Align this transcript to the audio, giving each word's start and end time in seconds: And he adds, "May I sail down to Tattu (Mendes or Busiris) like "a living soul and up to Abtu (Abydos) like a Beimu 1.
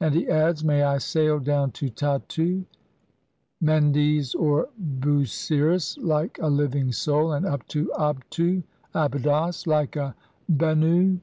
And 0.00 0.14
he 0.14 0.28
adds, 0.28 0.62
"May 0.62 0.82
I 0.82 0.98
sail 0.98 1.38
down 1.38 1.70
to 1.70 1.88
Tattu 1.88 2.66
(Mendes 3.62 4.34
or 4.34 4.68
Busiris) 5.00 5.96
like 5.96 6.38
"a 6.42 6.48
living 6.48 6.92
soul 6.92 7.32
and 7.32 7.46
up 7.46 7.66
to 7.68 7.90
Abtu 7.98 8.64
(Abydos) 8.94 9.66
like 9.66 9.96
a 9.96 10.14
Beimu 10.52 10.94
1. 11.12 11.22